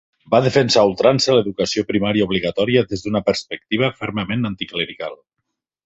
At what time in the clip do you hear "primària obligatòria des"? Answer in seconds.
1.91-3.07